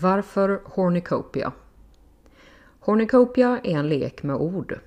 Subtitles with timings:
[0.00, 1.52] Varför Hornicopia?
[2.80, 4.80] Hornicopia är en lek med ord.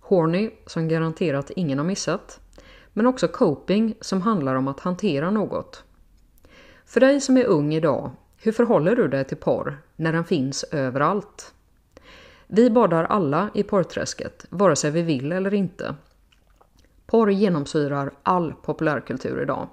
[0.00, 2.40] Horny, som garanterat ingen har missat,
[2.92, 5.84] men också coping som handlar om att hantera något.
[6.84, 10.64] För dig som är ung idag, hur förhåller du dig till porr när den finns
[10.64, 11.54] överallt?
[12.46, 15.94] Vi badar alla i porrträsket, vare sig vi vill eller inte.
[17.06, 19.68] Porr genomsyrar all populärkultur idag,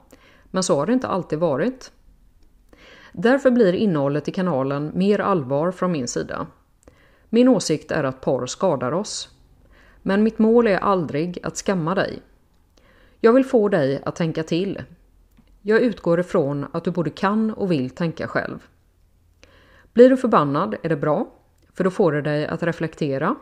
[0.52, 1.92] men så har det inte alltid varit.
[3.14, 6.48] Därför blir innehållet i kanalen mer allvar från min sida.
[7.30, 9.30] Min åsikt är att porr skadar oss.
[10.02, 12.22] Men mitt mål är aldrig att skamma dig.
[13.20, 14.84] Jag vill få dig att tänka till.
[15.62, 18.60] Jag utgår ifrån att du både kan och vill tänka själv.
[19.94, 21.28] Blir du förbannad är det bra,
[21.74, 23.36] för då får det dig att reflektera.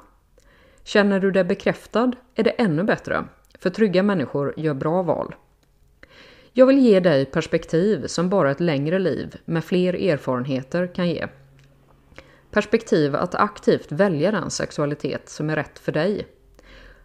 [0.84, 3.24] Känner du dig bekräftad är det ännu bättre,
[3.60, 5.36] för trygga människor gör bra val.
[6.54, 11.28] Jag vill ge dig perspektiv som bara ett längre liv med fler erfarenheter kan ge.
[12.52, 16.28] Perspektiv att aktivt välja den sexualitet som är rätt för dig.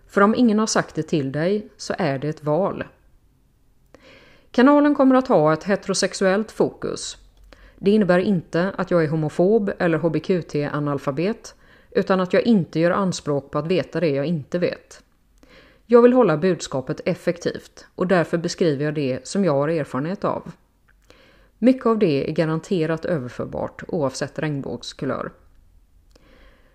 [0.06, 2.84] För om ingen har sagt det till dig så är det ett val.
[4.50, 7.16] Kanalen kommer att ha ett heterosexuellt fokus.
[7.76, 11.54] Det innebär inte att jag är homofob eller hbqt-analfabet
[11.90, 15.02] utan att jag inte gör anspråk på att veta det jag inte vet.
[15.88, 20.52] Jag vill hålla budskapet effektivt och därför beskriver jag det som jag har erfarenhet av.
[21.58, 25.32] Mycket av det är garanterat överförbart oavsett regnbågskulör.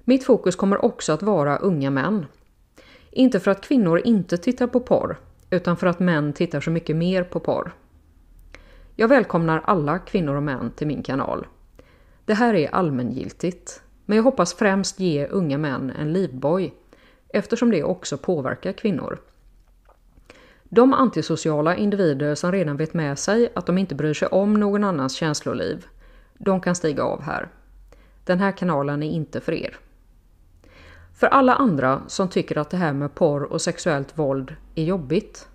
[0.04, 2.26] Mitt fokus kommer också att vara unga män.
[3.12, 5.18] Inte för att kvinnor inte tittar på porr,
[5.50, 7.74] utan för att män tittar så mycket mer på porr.
[8.96, 11.48] Jag välkomnar alla kvinnor och män till min kanal.
[12.26, 16.74] Det här är allmängiltigt, men jag hoppas främst ge unga män en livboj
[17.34, 19.20] eftersom det också påverkar kvinnor.
[20.64, 24.84] De antisociala individer som redan vet med sig att de inte bryr sig om någon
[24.84, 25.86] annans känsloliv,
[26.38, 27.48] de kan stiga av här.
[28.24, 29.78] Den här kanalen är inte för er.
[31.14, 35.48] För alla andra som tycker att det här med porr och sexuellt våld är jobbigt,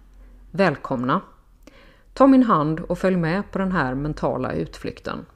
[0.51, 1.21] välkomna!
[2.15, 5.27] Ta min hand och följ med på den här mentala utflykten.